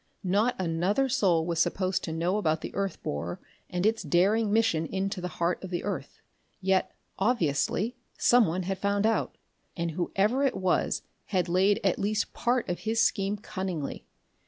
Not 0.23 0.55
another 0.57 1.07
soul 1.07 1.45
was 1.45 1.59
supposed 1.59 2.03
to 2.05 2.11
know 2.11 2.37
of 2.39 2.61
the 2.61 2.73
earth 2.73 3.03
borer 3.03 3.39
and 3.69 3.85
its 3.85 4.01
daring 4.01 4.51
mission 4.51 4.87
into 4.87 5.21
the 5.21 5.27
heart 5.37 5.63
of 5.63 5.69
the 5.69 5.83
earth. 5.83 6.21
Yet, 6.59 6.91
obviously, 7.19 7.95
someone 8.17 8.63
had 8.63 8.79
found 8.79 9.05
out, 9.05 9.37
and 9.77 9.91
whoever 9.91 10.43
it 10.43 10.57
was 10.57 11.03
had 11.25 11.47
laid 11.47 11.79
at 11.83 11.99
least 11.99 12.33
part 12.33 12.67
of 12.67 12.79
his 12.79 12.99
scheme 12.99 13.37
cunningly. 13.37 14.07